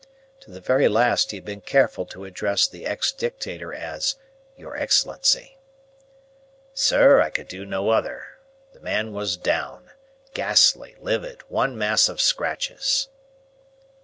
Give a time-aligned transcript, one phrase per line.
[0.39, 4.15] To the very last he had been careful to address the ex Dictator as
[4.57, 5.59] "Your Excellency."
[6.73, 8.39] "Sir, I could do no other.
[8.73, 9.91] The man was down
[10.33, 13.09] ghastly, livid, one mass of scratches."